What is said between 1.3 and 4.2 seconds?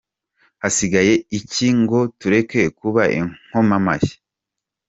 iki ngo tureke kuba inkomamashyi!